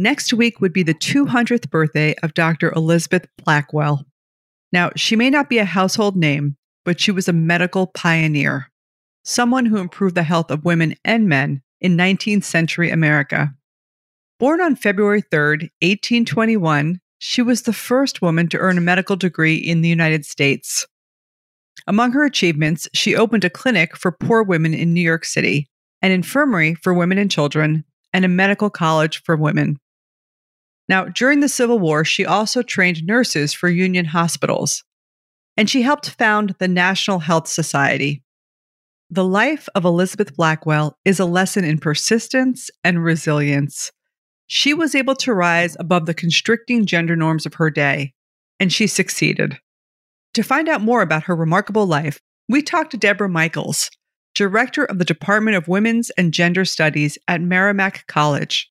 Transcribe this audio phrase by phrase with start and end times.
[0.00, 2.72] Next week would be the 200th birthday of Dr.
[2.76, 4.06] Elizabeth Blackwell.
[4.72, 8.70] Now, she may not be a household name, but she was a medical pioneer,
[9.24, 13.52] someone who improved the health of women and men in 19th century America.
[14.38, 19.56] Born on February 3, 1821, she was the first woman to earn a medical degree
[19.56, 20.86] in the United States.
[21.88, 25.66] Among her achievements, she opened a clinic for poor women in New York City,
[26.02, 29.76] an infirmary for women and children, and a medical college for women.
[30.88, 34.84] Now, during the Civil War, she also trained nurses for Union hospitals,
[35.56, 38.22] and she helped found the National Health Society.
[39.10, 43.90] The life of Elizabeth Blackwell is a lesson in persistence and resilience.
[44.46, 48.14] She was able to rise above the constricting gender norms of her day,
[48.58, 49.58] and she succeeded.
[50.34, 53.90] To find out more about her remarkable life, we talked to Deborah Michaels,
[54.34, 58.70] director of the Department of Women's and Gender Studies at Merrimack College.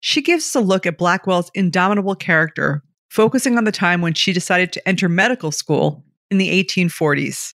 [0.00, 4.32] She gives us a look at Blackwell's indomitable character, focusing on the time when she
[4.32, 7.54] decided to enter medical school in the 1840s.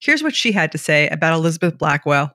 [0.00, 2.34] Here's what she had to say about Elizabeth Blackwell.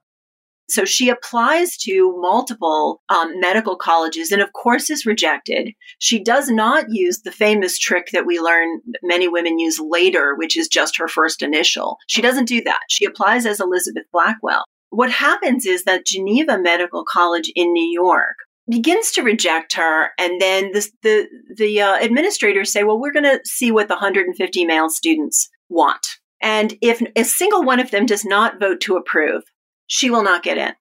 [0.70, 5.72] So she applies to multiple um, medical colleges and, of course, is rejected.
[5.98, 10.56] She does not use the famous trick that we learn many women use later, which
[10.56, 11.98] is just her first initial.
[12.08, 12.82] She doesn't do that.
[12.88, 14.64] She applies as Elizabeth Blackwell.
[14.92, 18.36] What happens is that Geneva Medical College in New York
[18.70, 23.24] begins to reject her, and then the the, the uh, administrators say, "Well, we're going
[23.24, 26.06] to see what the 150 male students want."
[26.42, 29.44] And if a single one of them does not vote to approve,
[29.88, 30.74] she will not get in.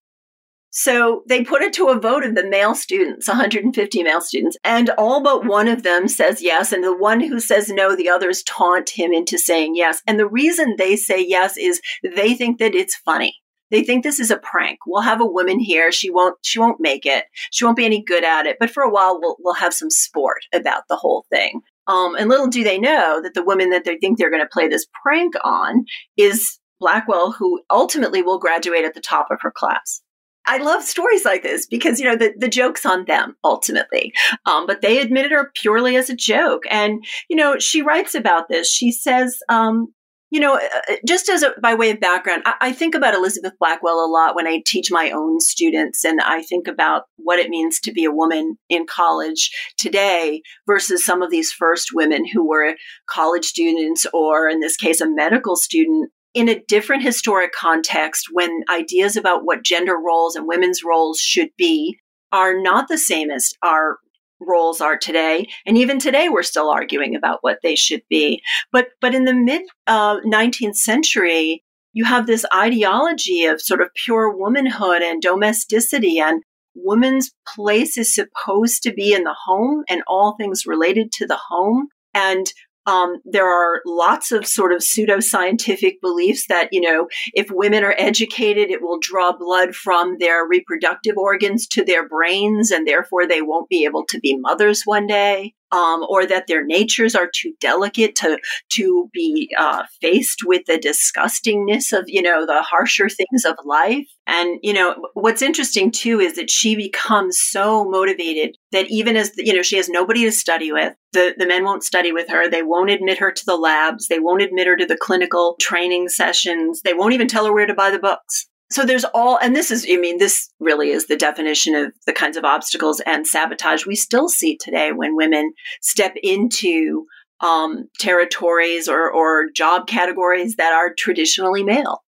[0.71, 4.91] So they put it to a vote of the male students, 150 male students, and
[4.91, 6.73] all but one of them says yes.
[6.73, 10.03] And the one who says no, the others taunt him into saying yes.
[10.07, 13.35] And the reason they say yes is they think that it's funny.
[13.71, 14.79] They think this is a prank.
[14.87, 15.93] We'll have a woman here.
[15.93, 17.25] She won't, she won't make it.
[17.51, 18.57] She won't be any good at it.
[18.59, 21.61] But for a while, we'll, we'll have some sport about the whole thing.
[21.87, 24.49] Um, and little do they know that the woman that they think they're going to
[24.53, 25.85] play this prank on
[26.17, 30.01] is Blackwell, who ultimately will graduate at the top of her class.
[30.47, 34.15] I love stories like this because, you know, the, the joke's on them ultimately.
[34.47, 36.63] Um, but they admitted her purely as a joke.
[36.71, 38.73] And, you know, she writes about this.
[38.73, 39.93] She says, um,
[40.31, 43.15] you know, uh, uh, just as a, by way of background, I, I, think about
[43.15, 47.39] Elizabeth Blackwell a lot when I teach my own students, and I think about what
[47.39, 52.27] it means to be a woman in college today versus some of these first women
[52.27, 52.77] who were
[53.09, 58.63] college students, or in this case, a medical student in a different historic context when
[58.71, 61.99] ideas about what gender roles and women's roles should be
[62.33, 63.99] are not the same as our
[64.41, 65.49] roles are today.
[65.67, 68.43] And even today we're still arguing about what they should be.
[68.73, 73.89] But but in the mid uh, 19th century you have this ideology of sort of
[73.95, 76.43] pure womanhood and domesticity and
[76.75, 81.39] woman's place is supposed to be in the home and all things related to the
[81.49, 81.89] home.
[82.15, 82.47] And
[82.89, 87.95] um, there are lots of sort of pseudoscientific beliefs that, you know, if women are
[87.99, 93.43] educated, it will draw blood from their reproductive organs to their brains, and therefore they
[93.43, 97.53] won't be able to be mothers one day um, or that their natures are too
[97.61, 98.39] delicate to
[98.71, 104.07] to be uh, faced with the disgustingness of you know the harsher things of life.
[104.27, 109.33] And you know what's interesting too is that she becomes so motivated that even as
[109.37, 112.49] you know she has nobody to study with, the the men won't study with her.
[112.49, 114.09] They won't admit her to the labs.
[114.09, 116.83] They won't admit her to the clinical training sessions.
[116.83, 119.71] They won't even tell her where to buy the books so there's all and this
[119.71, 123.87] is i mean this really is the definition of the kinds of obstacles and sabotage
[123.87, 127.07] we still see today when women step into
[127.41, 132.03] um, territories or, or job categories that are traditionally male.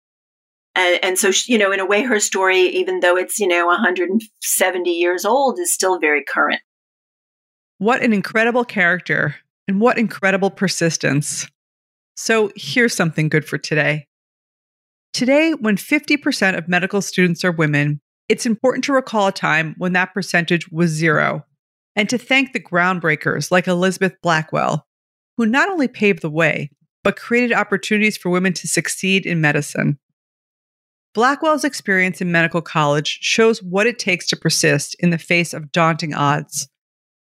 [0.76, 3.66] And, and so you know in a way her story even though it's you know
[3.66, 6.62] 170 years old is still very current.
[7.80, 9.36] What an incredible character
[9.68, 11.48] and what incredible persistence.
[12.16, 14.07] So here's something good for today
[15.14, 19.94] Today, when 50% of medical students are women, it's important to recall a time when
[19.94, 21.46] that percentage was zero
[21.96, 24.86] and to thank the groundbreakers like Elizabeth Blackwell,
[25.38, 26.70] who not only paved the way,
[27.04, 29.98] but created opportunities for women to succeed in medicine.
[31.14, 35.72] Blackwell's experience in medical college shows what it takes to persist in the face of
[35.72, 36.68] daunting odds.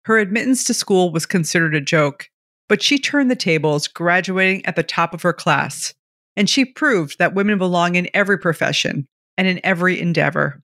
[0.06, 2.30] Her admittance to school was considered a joke,
[2.68, 5.94] but she turned the tables, graduating at the top of her class.
[6.36, 10.62] And she proved that women belong in every profession and in every endeavor.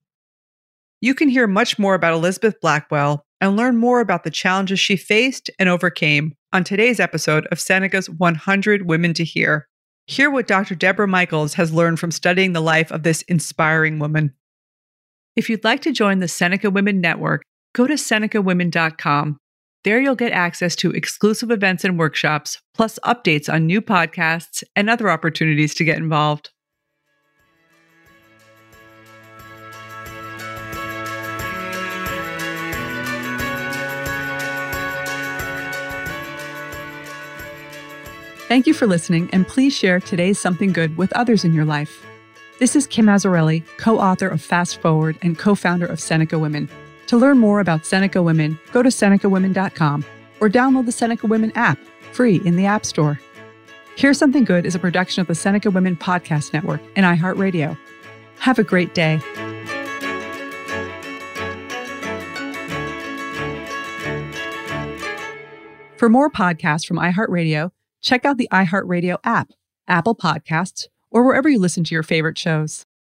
[1.00, 4.96] You can hear much more about Elizabeth Blackwell and learn more about the challenges she
[4.96, 9.68] faced and overcame on today's episode of Seneca's 100 Women to Hear.
[10.06, 10.76] Hear what Dr.
[10.76, 14.34] Deborah Michaels has learned from studying the life of this inspiring woman.
[15.36, 17.42] If you'd like to join the Seneca Women Network,
[17.74, 19.38] go to senecawomen.com.
[19.84, 24.90] There you'll get access to exclusive events and workshops, plus updates on new podcasts and
[24.90, 26.52] other opportunities to get involved.
[38.48, 42.06] Thank you for listening, and please share today's Something Good with others in your life.
[42.60, 46.70] This is Kim Azzarelli, co author of Fast Forward and co founder of Seneca Women.
[47.12, 50.06] To learn more about Seneca Women, go to senecawomen.com
[50.40, 51.78] or download the Seneca Women app,
[52.14, 53.20] free in the App Store.
[53.98, 57.78] Here's Something Good is a production of the Seneca Women Podcast Network and iHeartRadio.
[58.40, 59.18] Have a great day.
[65.98, 67.72] For more podcasts from iHeartRadio,
[68.02, 69.52] check out the iHeartRadio app,
[69.86, 72.86] Apple Podcasts, or wherever you listen to your favorite shows.